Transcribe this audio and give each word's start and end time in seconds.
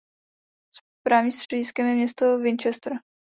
Správním 1.03 1.31
střediskem 1.31 1.87
je 1.87 1.95
město 1.95 2.37
Winchester. 2.37 2.93